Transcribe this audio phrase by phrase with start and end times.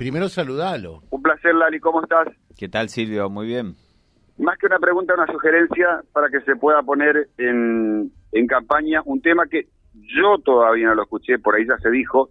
[0.00, 1.02] primero saludalo.
[1.10, 2.28] Un placer, Lali, ¿cómo estás?
[2.58, 3.28] ¿Qué tal, Silvio?
[3.28, 3.74] Muy bien.
[4.38, 9.20] Más que una pregunta, una sugerencia para que se pueda poner en, en campaña un
[9.20, 12.30] tema que yo todavía no lo escuché, por ahí ya se dijo,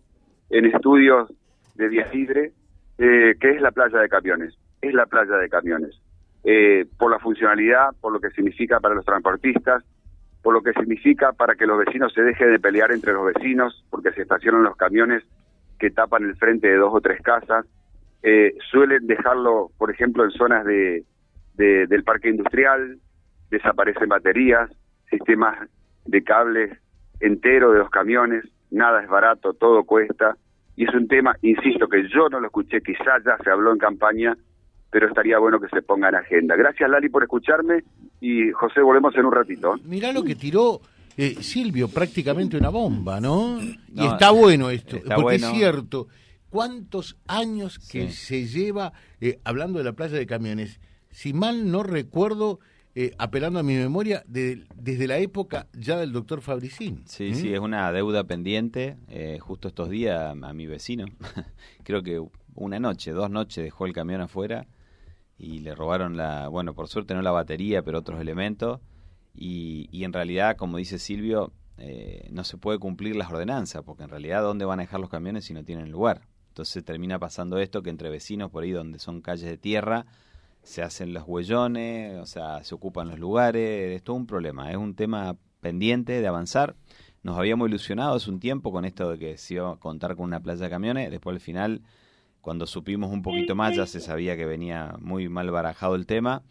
[0.49, 1.31] en estudios
[1.75, 2.53] de Vía Libre,
[2.97, 4.57] eh, que es la playa de camiones.
[4.81, 6.01] Es la playa de camiones.
[6.43, 9.83] Eh, por la funcionalidad, por lo que significa para los transportistas,
[10.41, 13.85] por lo que significa para que los vecinos se dejen de pelear entre los vecinos,
[13.91, 15.23] porque se estacionan los camiones
[15.79, 17.65] que tapan el frente de dos o tres casas.
[18.21, 21.05] Eh, suelen dejarlo, por ejemplo, en zonas de,
[21.55, 22.99] del parque industrial,
[23.49, 24.69] desaparecen baterías,
[25.09, 25.69] sistemas
[26.05, 26.77] de cables
[27.19, 30.37] enteros de los camiones, nada es barato, todo cuesta,
[30.75, 33.77] y es un tema, insisto, que yo no lo escuché, quizás ya se habló en
[33.77, 34.37] campaña,
[34.89, 36.55] pero estaría bueno que se ponga en agenda.
[36.55, 37.83] Gracias Lali por escucharme
[38.21, 39.75] y José, volvemos en un ratito.
[39.85, 40.79] Mirá lo que tiró
[41.21, 43.59] eh, Silvio, prácticamente una bomba, ¿no?
[43.61, 46.07] y está bueno esto, porque es cierto,
[46.49, 50.79] ¿cuántos años que se lleva eh, hablando de la playa de camiones?
[51.11, 52.61] Si mal no recuerdo,
[52.95, 57.03] eh, apelando a mi memoria, desde la época ya del doctor Fabricín.
[57.05, 58.95] Sí, sí, es una deuda pendiente.
[59.41, 61.03] justo estos días a mi vecino,
[61.83, 62.23] creo que
[62.55, 64.67] una noche, dos noches dejó el camión afuera
[65.37, 68.79] y le robaron la, bueno, por suerte no la batería, pero otros elementos.
[69.41, 74.03] Y, y en realidad, como dice Silvio, eh, no se puede cumplir las ordenanzas, porque
[74.03, 76.27] en realidad, ¿dónde van a dejar los camiones si no tienen lugar?
[76.49, 80.05] Entonces termina pasando esto que entre vecinos, por ahí donde son calles de tierra,
[80.61, 84.77] se hacen los huellones, o sea, se ocupan los lugares, es todo un problema, es
[84.77, 86.75] un tema pendiente de avanzar.
[87.23, 90.25] Nos habíamos ilusionado hace un tiempo con esto de que se iba a contar con
[90.25, 91.81] una playa de camiones, después al final
[92.41, 96.43] cuando supimos un poquito más ya se sabía que venía muy mal barajado el tema.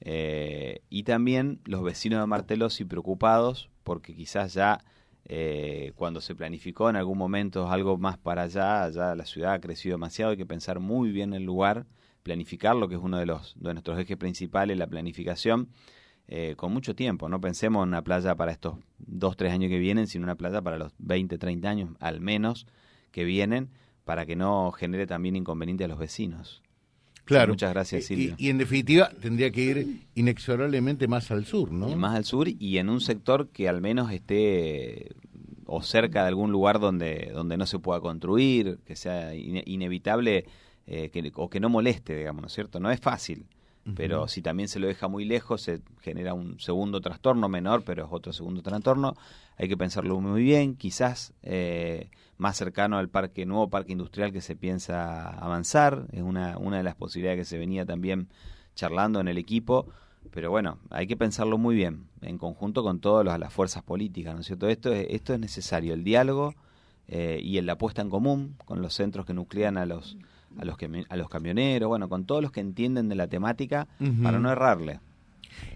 [0.00, 4.80] Eh, y también los vecinos de Martelosi preocupados porque quizás ya
[5.28, 9.60] eh, cuando se planificó en algún momento algo más para allá, ya la ciudad ha
[9.60, 11.86] crecido demasiado, hay que pensar muy bien el lugar,
[12.22, 15.68] planificarlo, que es uno de, los, de nuestros ejes principales, la planificación,
[16.28, 17.28] eh, con mucho tiempo.
[17.28, 20.62] No pensemos en una playa para estos dos, tres años que vienen, sino una playa
[20.62, 22.66] para los 20, 30 años al menos
[23.12, 23.70] que vienen
[24.04, 26.62] para que no genere también inconveniente a los vecinos.
[27.26, 27.52] Claro.
[27.52, 28.34] muchas gracias, Silvio.
[28.38, 31.94] Y, en definitiva tendría que ir inexorablemente más al sur, ¿no?
[31.96, 35.10] más al sur y en un sector que al menos esté
[35.66, 40.46] o cerca de algún lugar donde, donde no se pueda construir, que sea inevitable
[40.86, 42.78] eh, que, o que no moleste, digamos, ¿no es cierto?
[42.78, 43.46] No es fácil,
[43.94, 48.04] pero si también se lo deja muy lejos se genera un segundo trastorno menor, pero
[48.04, 49.14] es otro segundo trastorno.
[49.56, 54.40] Hay que pensarlo muy bien, quizás eh, más cercano al parque nuevo parque industrial que
[54.40, 58.28] se piensa avanzar, es una, una de las posibilidades que se venía también
[58.74, 59.86] charlando en el equipo,
[60.30, 64.40] pero bueno, hay que pensarlo muy bien, en conjunto con todas las fuerzas políticas, ¿no
[64.40, 64.68] es cierto?
[64.68, 66.54] Esto es, esto es necesario, el diálogo
[67.08, 70.16] eh, y la puesta en común con los centros que nuclean a los
[70.58, 70.76] a los,
[71.08, 73.88] a los camioneros, bueno, con todos los que entienden de la temática
[74.22, 75.00] para no errarle.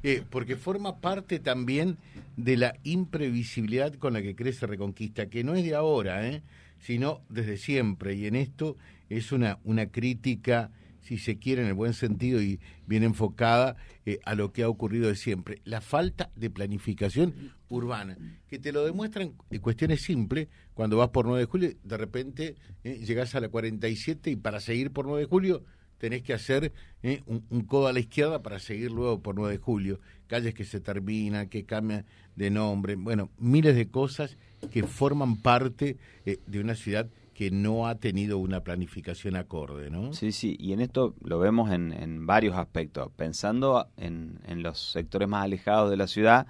[0.02, 1.98] Eh, porque forma parte también
[2.36, 6.42] de la imprevisibilidad con la que crece Reconquista, que no es de ahora, ¿eh?
[6.78, 8.14] sino desde siempre.
[8.14, 8.76] Y en esto
[9.08, 10.70] es una, una crítica
[11.02, 13.76] si se quiere, en el buen sentido y bien enfocada
[14.06, 15.60] eh, a lo que ha ocurrido de siempre.
[15.64, 18.16] La falta de planificación urbana,
[18.48, 22.54] que te lo demuestran en cuestiones simples, cuando vas por 9 de julio, de repente
[22.84, 25.64] eh, llegas a la 47 y para seguir por 9 de julio
[26.00, 26.72] tenés que hacer
[27.04, 30.64] eh, un, codo a la izquierda para seguir luego por 9 de julio, calles que
[30.64, 34.36] se terminan, que cambian de nombre, bueno, miles de cosas
[34.72, 37.08] que forman parte de una ciudad
[37.40, 40.12] que no ha tenido una planificación acorde, ¿no?
[40.12, 43.10] Sí, sí, y en esto lo vemos en, en varios aspectos.
[43.16, 46.46] Pensando en, en, los sectores más alejados de la ciudad,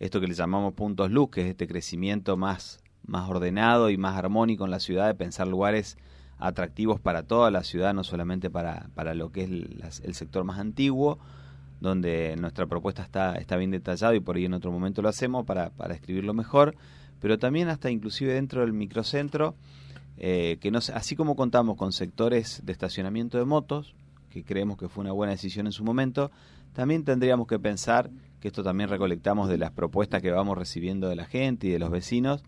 [0.00, 4.16] esto que le llamamos puntos luz, que es este crecimiento más, más ordenado y más
[4.16, 5.98] armónico en la ciudad, de pensar lugares
[6.42, 10.58] atractivos para toda la ciudad, no solamente para, para lo que es el, sector más
[10.58, 11.18] antiguo,
[11.80, 15.46] donde nuestra propuesta está, está bien detallada y por ahí en otro momento lo hacemos
[15.46, 16.74] para, para escribirlo mejor,
[17.20, 19.54] pero también hasta inclusive dentro del microcentro,
[20.18, 23.94] eh, que así como contamos con sectores de estacionamiento de motos,
[24.28, 26.32] que creemos que fue una buena decisión en su momento,
[26.72, 28.10] también tendríamos que pensar,
[28.40, 31.78] que esto también recolectamos de las propuestas que vamos recibiendo de la gente y de
[31.78, 32.42] los vecinos,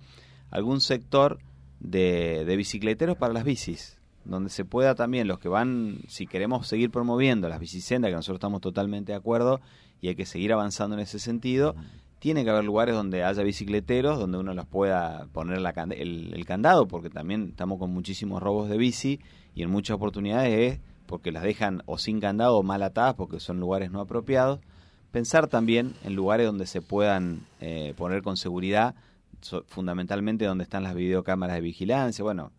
[0.51, 1.39] algún sector
[1.85, 6.67] de, de bicicleteros para las bicis, donde se pueda también los que van, si queremos
[6.67, 9.61] seguir promoviendo las bicisendas, que nosotros estamos totalmente de acuerdo
[10.01, 11.77] y hay que seguir avanzando en ese sentido,
[12.25, 17.11] tiene que haber lugares donde haya bicicleteros, donde uno los pueda poner el, candado, porque
[17.11, 19.21] también estamos con muchísimos robos de bici
[19.55, 23.41] y en muchas oportunidades es porque las dejan o sin candado o mal atadas porque
[23.41, 24.61] son lugares no apropiados.
[25.13, 28.95] Pensar también en lugares donde se puedan eh, poner con seguridad,
[29.67, 32.23] fundamentalmente donde están las videocámaras de vigilancia.
[32.25, 32.53] Bueno,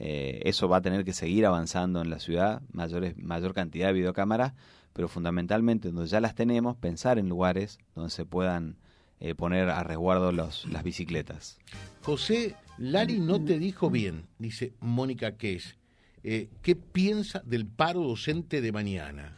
[0.00, 3.94] Eh, eso va a tener que seguir avanzando en la ciudad, mayores, mayor cantidad de
[3.94, 4.52] videocámaras,
[4.92, 8.76] pero fundamentalmente donde ya las tenemos, pensar en lugares donde se puedan
[9.18, 11.58] eh, poner a resguardo los, las bicicletas.
[12.02, 15.76] José, Lari no te dijo bien, dice Mónica Ques.
[16.22, 19.36] Eh, ¿Qué piensa del paro docente de mañana?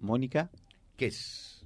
[0.00, 0.48] Mónica.
[0.96, 1.57] Ques.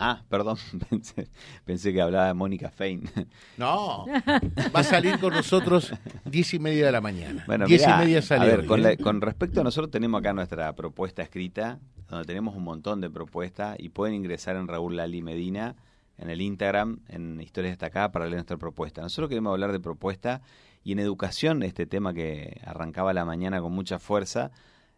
[0.00, 0.58] Ah, perdón,
[1.64, 3.08] pensé, que hablaba de Mónica Fein.
[3.56, 5.92] No, va a salir con nosotros
[6.24, 7.44] diez y media de la mañana.
[7.46, 8.42] Bueno, diez y media sale.
[8.42, 8.96] A ver, con, ¿eh?
[8.96, 11.78] con, respecto a nosotros tenemos acá nuestra propuesta escrita,
[12.08, 15.76] donde tenemos un montón de propuestas y pueden ingresar en Raúl Lali Medina
[16.18, 19.02] en el Instagram, en Historias Destacadas, para leer nuestra propuesta.
[19.02, 20.42] Nosotros queremos hablar de propuesta
[20.82, 24.50] y en educación, este tema que arrancaba la mañana con mucha fuerza,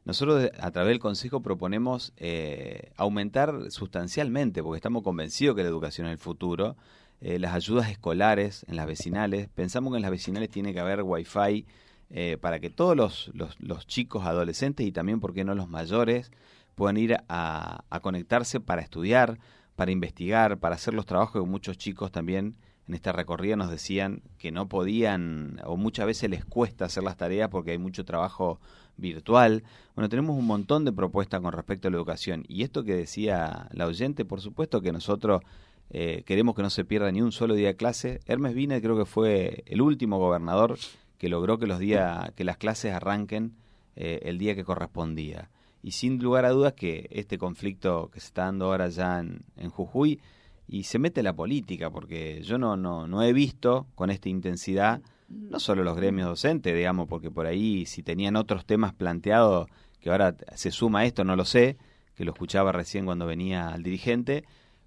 [0.07, 6.07] nosotros a través del Consejo proponemos eh, aumentar sustancialmente, porque estamos convencidos que la educación
[6.07, 6.77] es el futuro,
[7.21, 9.49] eh, las ayudas escolares en las vecinales.
[9.49, 11.67] Pensamos que en las vecinales tiene que haber wifi
[12.11, 12.97] eh, para que todos
[13.35, 16.31] los, chicos, adolescentes y también, ¿por qué no los mayores,
[16.77, 19.41] puedan ir a, a conectarse para estudiar,
[19.75, 22.55] para investigar, para hacer los trabajos que muchos chicos también
[22.89, 27.17] en esta recorrida nos decían que no podían o muchas veces les cuesta hacer las
[27.17, 28.61] tareas porque hay mucho trabajo
[28.97, 29.65] virtual.
[29.95, 32.45] Bueno, tenemos un montón de propuestas con respecto a la educación.
[32.49, 35.43] Y esto que decía la oyente, por supuesto que nosotros
[35.91, 38.21] eh, queremos que no se pierda ni un solo día de clase.
[38.27, 40.79] Hermes Vine creo que fue el último gobernador
[41.19, 43.57] que logró que los días, que las clases arranquen
[43.97, 45.51] eh, el día que correspondía.
[45.83, 49.71] Y sin lugar a dudas que este conflicto que se está dando ahora ya en
[49.71, 50.21] Jujuy
[50.67, 55.01] y se mete la política, porque yo no, no, no he visto con esta intensidad
[55.29, 59.69] no solo los gremios docentes, digamos, porque por ahí si tenían otros temas planteados,
[60.01, 61.77] que ahora se suma esto, no lo sé,
[62.15, 64.45] que lo escuchaba recién cuando venía al dirigente,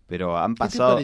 [0.07, 0.97] pero han pasado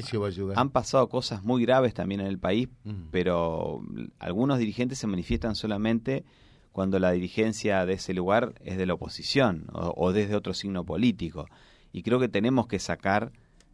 [0.56, 3.10] han pasado cosas muy graves también en el país, mm.
[3.12, 3.82] pero
[4.20, 6.24] algunos dirigentes se manifiestan solamente
[6.72, 11.46] cuando la dirigencia de ese lugar es de la oposición o, desde otro signo político.
[11.94, 13.32] Y creo que tenemos que sacar,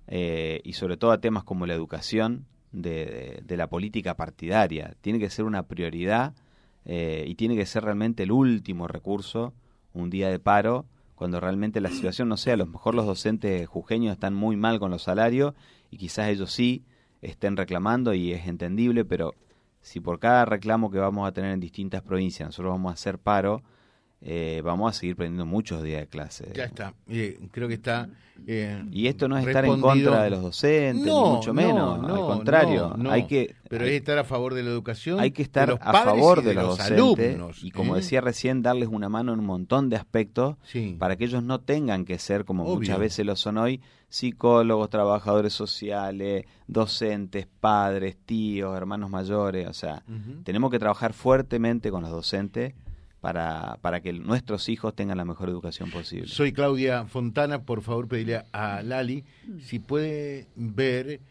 [0.07, 4.95] eh, y sobre todo a temas como la educación, de, la política partidaria.
[5.01, 6.33] Tiene que ser una prioridad
[6.86, 9.53] eh, y tiene que ser realmente el último recurso,
[9.94, 13.68] un día de paro, cuando realmente la situación no sea, a lo mejor los docentes
[13.68, 15.53] jujeños están muy mal con los salarios
[15.92, 16.83] y quizás ellos sí
[17.21, 19.36] estén reclamando y es entendible, pero
[19.81, 23.19] si por cada reclamo que vamos a tener en distintas provincias nosotros vamos a hacer
[23.19, 23.62] paro,
[24.23, 26.51] eh, vamos a seguir perdiendo muchos días de clase.
[26.53, 26.94] Ya está,
[27.51, 28.07] creo que está.
[28.47, 32.19] Eh, y esto no es estar en contra de los docentes, ni mucho menos, al
[32.21, 33.56] contrario, hay que.
[33.68, 35.19] Pero hay, es estar a favor de la educación.
[35.19, 38.00] Hay que estar a favor de, los, docentes y, como ¿eh?
[38.00, 40.57] decía recién, darles una mano en un montón de aspectos
[40.97, 45.53] para que ellos no tengan que ser, como muchas veces lo son hoy, psicólogos, trabajadores
[45.53, 49.67] sociales, docentes, padres, tíos, hermanos mayores.
[49.67, 50.03] O sea,
[50.44, 52.74] tenemos que trabajar fuertemente con los docentes
[53.21, 56.27] para, para que nuestros hijos tengan la mejor educación posible.
[56.27, 59.23] Soy Claudia Fontana, por favor pedirle a Lali
[59.59, 61.21] si puede ver,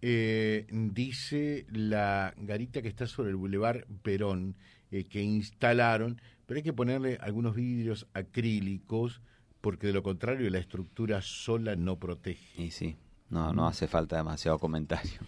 [0.00, 4.54] eh, dice la garita que está sobre el Boulevard Perón,
[4.92, 9.20] eh, que instalaron, pero hay que ponerle algunos vidrios acrílicos
[9.60, 12.62] porque de lo contrario la estructura sola no protege.
[12.62, 12.96] Y sí,
[13.30, 15.20] no, no hace falta demasiado comentario.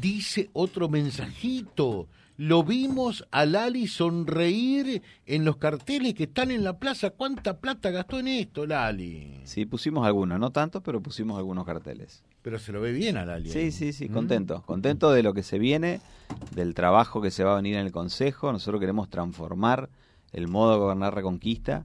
[0.00, 2.08] Dice otro mensajito
[2.40, 7.10] lo vimos a Lali sonreír en los carteles que están en la plaza.
[7.10, 9.42] ¿Cuánta plata gastó en esto, Lali?
[9.44, 12.22] Sí, pusimos algunos, no tanto, pero pusimos algunos carteles.
[12.40, 13.50] Pero se lo ve bien a Lali.
[13.50, 14.62] Sí, sí, sí, contento.
[14.62, 16.00] Contento de lo que se viene,
[16.54, 18.50] del trabajo que se va a venir en el Consejo.
[18.52, 19.90] Nosotros queremos transformar
[20.32, 21.84] el modo de gobernar Reconquista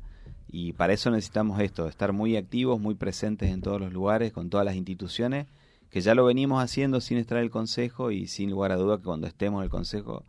[0.49, 4.49] y para eso necesitamos esto, estar muy activos, muy presentes en todos los lugares, con
[4.49, 5.47] todas las instituciones,
[5.95, 8.97] que ya lo venimos haciendo sin estar en el Consejo y sin lugar a duda
[8.97, 10.25] que cuando estemos en el Consejo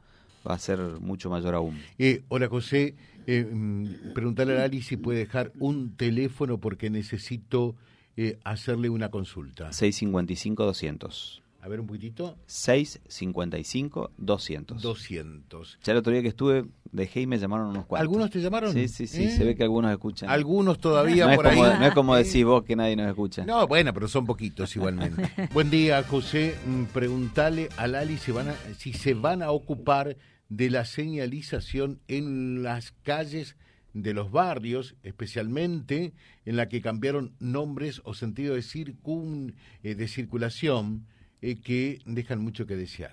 [0.46, 1.82] va a ser mucho mayor aún.
[1.98, 2.94] Eh, hola José,
[3.26, 7.74] eh, mm, preguntarle a Ali si puede dejar un teléfono porque necesito
[8.16, 9.70] eh, hacerle una consulta.
[9.70, 11.40] 655-200.
[11.66, 12.38] A ver un poquitito.
[12.46, 14.78] 655-200.
[14.78, 15.78] 200.
[15.82, 18.02] Ya el otro día que estuve, dejé y me llamaron unos cuantos.
[18.02, 18.72] ¿Algunos te llamaron?
[18.72, 19.32] Sí, sí, sí.
[19.32, 20.30] Se ve que algunos escuchan.
[20.30, 21.58] Algunos todavía por ahí.
[21.58, 23.44] No es como decís vos que nadie nos escucha.
[23.44, 25.28] No, bueno, pero son poquitos igualmente.
[25.52, 26.54] Buen día, José.
[26.66, 30.16] Mm, preguntale a Lali si, van a, si se van a ocupar
[30.48, 33.56] de la señalización en las calles
[33.92, 36.12] de los barrios, especialmente
[36.44, 41.08] en la que cambiaron nombres o sentido de, circun, eh, de circulación
[41.50, 43.12] eh, que dejan mucho que desear.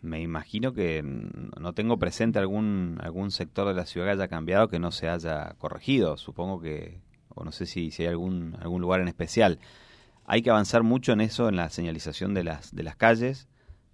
[0.00, 4.68] Me imagino que no tengo presente algún, algún sector de la ciudad que haya cambiado
[4.68, 6.16] que no se haya corregido.
[6.16, 7.00] Supongo que,
[7.30, 9.58] o no sé si, si hay algún, algún lugar en especial.
[10.24, 13.48] Hay que avanzar mucho en eso, en la señalización de las, de las calles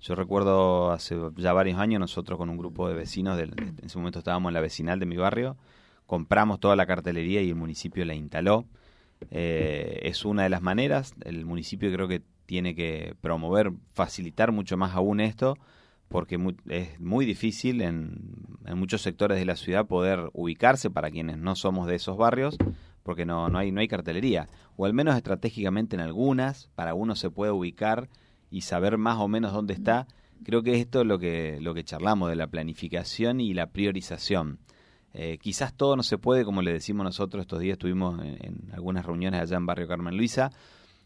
[0.04, 4.18] yo recuerdo hace ya varios años nosotros con un grupo de vecinos, en ese momento
[4.18, 5.56] estábamos en la vecinal de mi barrio,
[6.04, 8.66] compramos toda la cartelería y el municipio la instaló.
[9.30, 11.14] Eh, es una de las maneras.
[11.24, 15.56] El municipio creo que tiene que promover, facilitar mucho más aún esto,
[16.08, 21.38] porque es muy difícil en, en, muchos sectores de la ciudad poder ubicarse para quienes
[21.38, 22.56] no somos de esos barrios,
[23.02, 27.14] porque no, no, hay, no hay cartelería, o al menos estratégicamente en algunas, para uno
[27.14, 28.08] se puede ubicar
[28.50, 30.06] y saber más o menos dónde está.
[30.44, 34.58] Creo que esto es lo que, lo que charlamos de la planificación y la priorización.
[35.12, 39.06] Eh, quizás todo no se puede, como le decimos nosotros estos días, estuvimos en, algunas
[39.06, 40.50] reuniones allá en Barrio Carmen Luisa,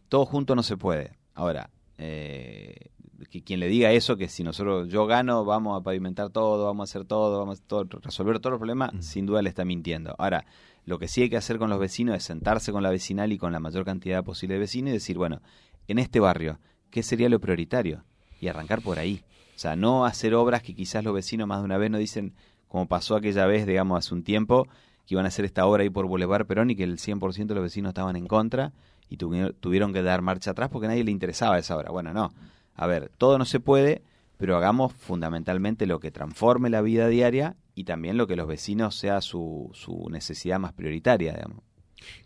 [0.09, 1.18] todo junto no se puede.
[1.38, 2.90] Ahora, eh,
[3.30, 6.88] que quien le diga eso, que si nosotros yo gano, vamos a pavimentar todo, vamos
[6.88, 10.16] a hacer todo, vamos a resolver todos los problemas, sin duda le está mintiendo.
[10.18, 10.47] Ahora,
[10.85, 13.38] lo que sí hay que hacer con los vecinos es sentarse con la vecinal y
[13.38, 15.40] con la mayor cantidad posible de vecinos y decir, bueno,
[15.87, 16.59] en este barrio,
[16.90, 18.02] ¿qué sería lo prioritario?
[18.40, 19.23] Y arrancar por ahí.
[19.54, 22.35] O sea, no hacer obras que quizás los vecinos más de una vez nos dicen,
[22.66, 24.66] como pasó aquella vez, digamos, hace un tiempo,
[25.07, 27.54] que iban a hacer esta obra ahí por Boulevard Perón y que el 100% de
[27.54, 28.73] los vecinos estaban en contra
[29.09, 31.91] y tuvieron que dar marcha atrás porque a nadie le interesaba esa obra.
[31.91, 32.33] Bueno, no.
[32.75, 34.03] A ver, todo no se puede,
[34.37, 38.97] pero hagamos fundamentalmente lo que transforme la vida diaria y también lo que los vecinos
[38.97, 41.62] sea su, su necesidad más prioritaria, digamos.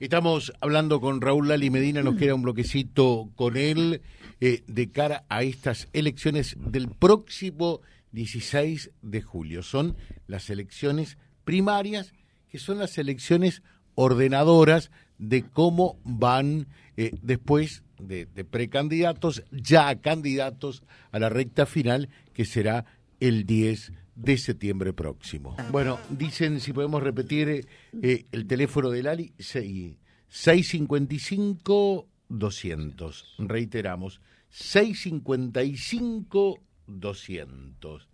[0.01, 4.03] Estamos hablando con Raúl Lali Medina, nos queda un bloquecito con él
[4.41, 7.81] eh, de cara a estas elecciones del próximo
[8.13, 9.63] 16 de julio.
[9.63, 9.97] Son
[10.27, 12.13] las elecciones primarias,
[12.49, 13.63] que son las elecciones
[13.95, 14.91] ordenadoras
[15.23, 22.85] de cómo van eh, después de, precandidatos, ya candidatos a la recta final, que será
[23.21, 25.55] el 10 de septiembre próximo.
[25.71, 27.69] Bueno, dicen si podemos repetir
[28.03, 33.37] eh, el teléfono del Ali, 655 200.
[33.39, 38.09] Reiteramos, 655 200.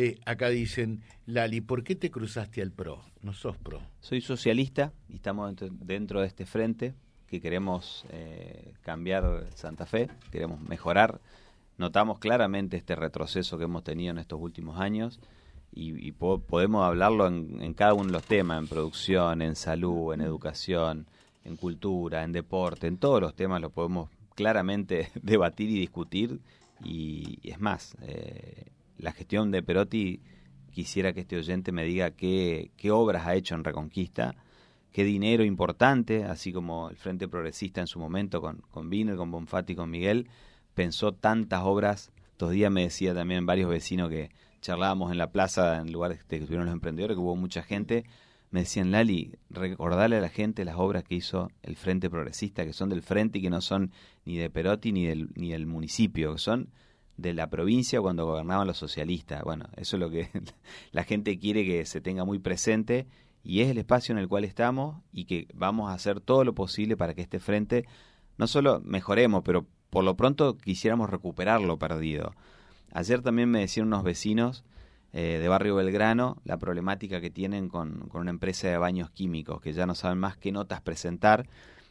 [0.00, 3.02] Eh, acá dicen, Lali, ¿por qué te cruzaste al PRO?
[3.20, 3.80] No sos PRO.
[3.98, 6.94] Soy socialista y estamos dentro, de este frente
[7.26, 11.20] que queremos eh, cambiar Santa Fe, queremos mejorar.
[11.78, 15.18] Notamos claramente este retroceso que hemos tenido en estos últimos años
[15.72, 21.08] y, podemos hablarlo en, cada uno de los temas, en producción, en salud, en educación,
[21.42, 26.38] en cultura, en deporte, en todos los temas lo podemos claramente debatir y discutir
[26.84, 28.66] y, es más, eh,
[28.98, 30.20] la gestión de Perotti
[30.70, 34.34] quisiera que este oyente me diga qué, obras ha hecho en Reconquista,
[34.92, 39.30] qué dinero importante, así como el Frente Progresista en su momento con, con Wiener, con
[39.30, 40.28] Bonfatti, con Miguel,
[40.74, 42.12] pensó tantas obras.
[42.32, 46.36] Estos días me decía también varios vecinos que charlábamos en la plaza, en lugares que
[46.36, 48.04] estuvieron los emprendedores, que hubo mucha gente,
[48.50, 52.72] me decían, Lali, recordarle a la gente las obras que hizo el Frente Progresista, que
[52.72, 53.92] son del Frente y que no son
[54.24, 56.70] ni de Perotti ni del, ni del municipio, que son
[57.18, 59.42] de la provincia cuando gobernaban los socialistas.
[59.42, 60.30] Bueno, eso es lo que
[60.92, 63.06] la gente quiere que se tenga muy presente
[63.42, 66.54] y es el espacio en el cual estamos y que vamos a hacer todo lo
[66.54, 67.84] posible para que este frente
[68.38, 72.34] no solo mejoremos, pero por lo pronto quisiéramos recuperar lo perdido.
[72.92, 74.64] Ayer también me decían unos vecinos
[75.12, 79.60] eh, de Barrio Belgrano la problemática que tienen con, con, una empresa de baños químicos,
[79.60, 81.48] que ya no saben más qué notas presentar.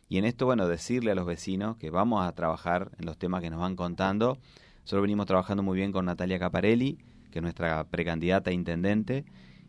[0.07, 3.41] Y en esto, bueno, decirle a los vecinos que vamos a trabajar en los temas
[3.41, 4.37] que nos van contando.
[4.87, 6.97] Nosotros venimos trabajando muy bien con Natalia Caparelli,
[7.29, 9.25] que es nuestra precandidata a intendente,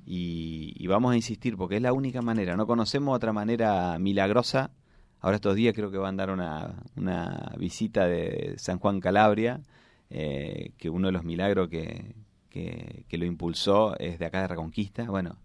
[0.07, 2.57] y, y vamos a insistir porque es la única manera.
[2.57, 4.71] No conocemos otra manera milagrosa.
[5.19, 9.61] Ahora estos días creo que van a dar una, una visita de San Juan Calabria,
[10.09, 12.15] eh, que uno de los milagros que,
[12.49, 15.03] que, lo impulsó es de acá de Reconquista.
[15.03, 15.39] Bueno,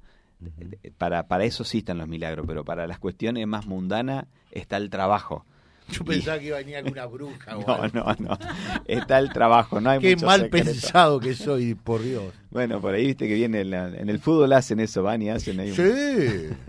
[0.60, 4.78] eh, para, para eso sí están los milagros, pero para las cuestiones más mundanas está
[4.78, 5.48] el trabajo.
[5.94, 7.54] Yo pensaba que iba a venir alguna bruja.
[7.68, 8.38] no, no, no.
[8.86, 12.34] Está el trabajo, no hay Qué mal pensado que soy, por Dios.
[12.50, 15.74] Bueno, por ahí viste que viene en, el fútbol hacen eso, van y hacen ahí.
[15.74, 16.50] Sí.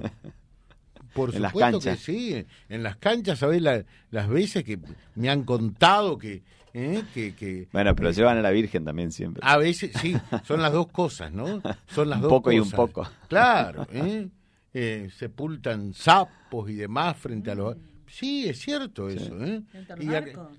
[1.14, 1.98] Por en supuesto las canchas.
[1.98, 2.46] que sí.
[2.68, 3.62] En las canchas, ¿sabés?
[3.62, 4.80] las veces que
[5.14, 6.42] me han contado que
[6.74, 7.02] ¿eh?
[7.14, 9.40] Que, bueno, pero llevan a la Virgen también siempre.
[9.46, 11.62] A veces, sí, son las dos cosas, ¿no?
[11.86, 13.08] Son las un dos poco y un poco.
[13.28, 14.28] Claro, ¿eh?
[14.74, 15.08] ¿eh?
[15.16, 17.76] sepultan sapos y demás frente a los...
[18.08, 19.62] Sí, es cierto eso, ¿eh?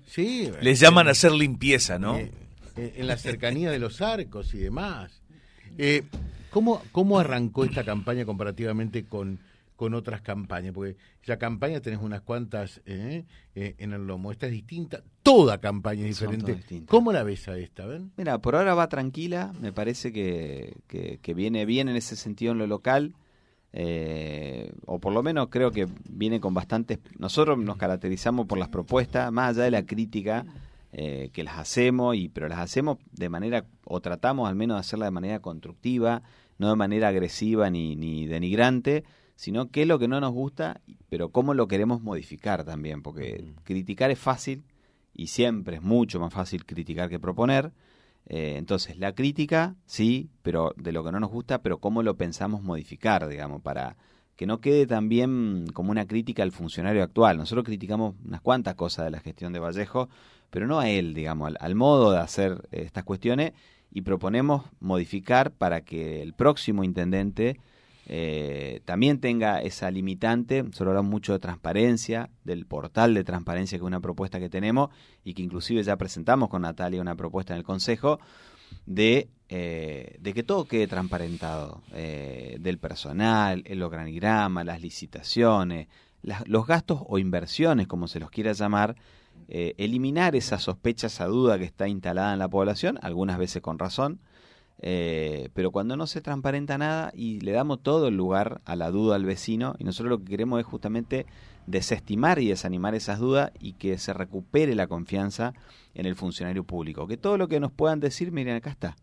[0.06, 0.50] sí.
[0.60, 2.16] Les llaman a hacer limpieza, ¿no?
[2.16, 2.30] Eh,
[2.76, 5.22] en la cercanía de los arcos y demás.
[6.50, 9.38] ¿cómo, ¿Cómo arrancó esta campaña comparativamente con
[9.76, 13.24] con otras campañas, porque la campaña tenés unas cuantas ¿eh?
[13.54, 16.84] Eh, en el lomo, esta es distinta, toda campaña es diferente.
[16.86, 17.86] ¿Cómo la ves a esta?
[17.86, 18.10] ¿ven?
[18.16, 22.58] Mira, por ahora va tranquila, me parece que, que, viene bien en ese sentido en
[22.58, 23.14] lo local,
[23.78, 26.98] eh, o por lo menos creo que viene con bastantes...
[27.18, 30.46] Nosotros nos caracterizamos por las propuestas, más allá de la crítica
[30.92, 35.04] que las hacemos, y pero las hacemos de manera, o tratamos al menos de hacerla
[35.04, 36.22] de manera constructiva,
[36.56, 39.04] no de manera agresiva ni, ni denigrante,
[39.34, 40.80] sino qué es lo que no nos gusta,
[41.10, 44.64] pero cómo lo queremos modificar también, porque criticar es fácil
[45.12, 47.72] y siempre es mucho más fácil criticar que proponer.
[48.28, 52.16] Eh, entonces, la crítica, sí, pero de lo que no nos gusta, pero cómo lo
[52.16, 53.96] pensamos modificar, digamos, para
[54.34, 57.38] que no quede también como una crítica al funcionario actual.
[57.38, 60.08] Nosotros criticamos unas cuantas cosas de la gestión de Vallejo,
[60.50, 63.52] pero no a él, digamos, al modo de hacer estas cuestiones
[63.90, 67.58] y proponemos modificar para que el próximo intendente
[68.08, 73.82] eh, también tenga esa limitante, solo hablamos mucho de transparencia, del portal de transparencia que
[73.82, 74.90] es una propuesta que tenemos
[75.24, 78.20] y que inclusive ya presentamos con Natalia una propuesta en el Consejo
[78.86, 85.88] de, eh, de que todo quede transparentado, eh, del personal, el organigrama, las licitaciones,
[86.22, 88.96] los gastos o inversiones, como se los quiera llamar,
[89.48, 94.18] eliminar esa sospecha, esa duda que está instalada en la población, algunas veces con razón,
[94.82, 98.90] eh, pero cuando no se transparenta nada y le damos todo el lugar a la
[98.90, 101.26] duda al vecino, y nosotros lo que queremos es justamente
[101.66, 105.54] desestimar y desanimar esas dudas y que se recupere la confianza
[105.94, 107.06] en el funcionario público.
[107.06, 108.96] Que todo lo que nos puedan decir, miren, acá está.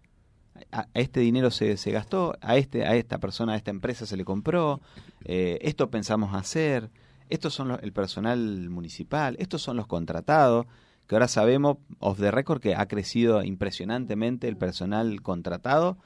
[0.72, 4.16] A, este dinero se, se, gastó, a, este, a esta persona, a esta empresa se
[4.16, 4.82] le compró,
[5.26, 6.92] eh, esto pensamos hacer,
[7.30, 10.68] estos son el personal municipal, estos son los contratados
[11.08, 15.98] que ahora sabemos, off the record, que ha crecido impresionantemente el personal contratado,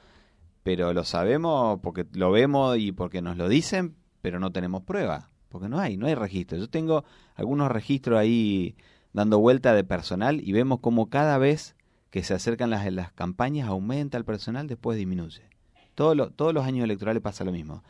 [0.62, 5.30] pero lo sabemos porque lo vemos y porque nos lo dicen, pero no tenemos prueba,
[5.48, 6.58] porque no hay, no hay registro.
[6.58, 7.04] Yo tengo
[7.36, 8.76] algunos registros ahí
[9.12, 11.76] dando vuelta de personal y vemos como cada vez
[12.10, 15.42] que se acercan las, las campañas aumenta el personal, después disminuye.
[15.94, 17.82] Todo todos los años electorales pasa lo mismo.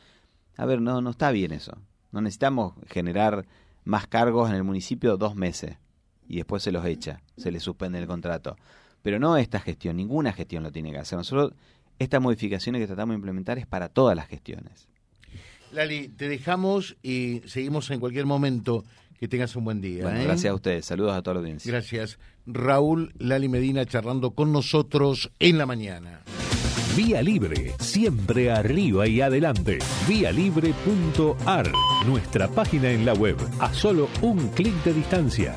[0.56, 1.76] A ver, no, no está bien eso.
[2.12, 3.46] No necesitamos generar
[3.84, 5.76] más cargos en el municipio dos meses
[6.28, 8.56] y después se los echa, se les suspende el contrato.
[9.02, 11.18] Pero no esta gestión, ninguna gestión lo tiene que hacer.
[11.18, 11.52] Nosotros,
[11.98, 14.88] estas modificaciones que tratamos de implementar es para todas las gestiones.
[15.72, 18.84] Lali, te dejamos y seguimos en cualquier momento.
[19.18, 20.04] Que tengas un buen día.
[20.04, 20.24] Bueno, ¿eh?
[20.24, 20.86] Gracias a ustedes.
[20.86, 21.72] Saludos a toda la audiencia.
[21.72, 22.20] Gracias.
[22.46, 26.22] Raúl Lali Medina charlando con nosotros en la mañana.
[26.96, 29.78] Vía Libre, siempre arriba y adelante.
[30.08, 31.70] Vialibre.ar,
[32.06, 35.56] nuestra página en la web, a solo un clic de distancia.